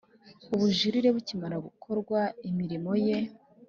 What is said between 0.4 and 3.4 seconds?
Ubujurire bukimara gukorwa imirimo ye